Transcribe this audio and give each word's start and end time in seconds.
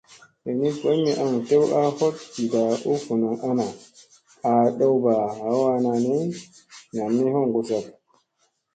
Lini 0.43 0.69
boy 0.79 0.97
mi 1.03 1.11
aŋ 1.23 1.33
tew 1.47 1.63
a 1.79 1.81
hoɗ 1.99 2.15
ɗiɗa 2.33 2.61
u 2.91 2.93
vunun 3.03 3.35
ana 3.49 3.65
aa 4.49 4.65
ɗowɓa 4.77 5.13
hawaa 5.37 5.75
nani 5.83 6.15
nam 6.95 7.09
mi 7.15 7.23
hoŋgo 7.33 7.59
zak. 7.67 7.85